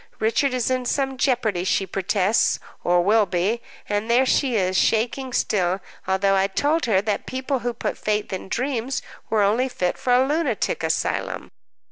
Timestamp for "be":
3.27-3.61